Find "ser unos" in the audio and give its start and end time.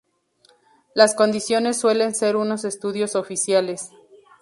2.15-2.65